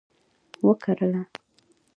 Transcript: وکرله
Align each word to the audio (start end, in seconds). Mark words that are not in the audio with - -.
وکرله 0.65 1.23